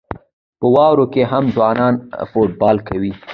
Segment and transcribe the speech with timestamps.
[0.59, 1.93] په واورو کې هم ځوانان
[2.31, 3.11] فوټبال کوي.